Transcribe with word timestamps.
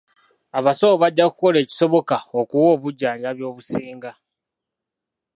Abasawo 0.57 0.95
bajja 1.01 1.25
kukola 1.31 1.57
ekisoboka 1.63 2.15
okuwa 2.39 2.67
obujjanjabi 2.75 3.43
obusinga. 3.49 4.11